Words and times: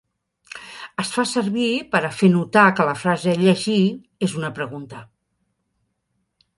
Es 1.03 1.11
fa 1.17 1.25
servir 1.31 1.67
per 1.91 2.01
a 2.09 2.11
fer 2.21 2.31
notar 2.37 2.65
que 2.81 2.89
la 2.89 2.97
frase 3.05 3.31
a 3.37 3.39
llegir 3.45 3.79
és 4.29 4.37
una 4.43 4.53
pregunta. 4.61 5.07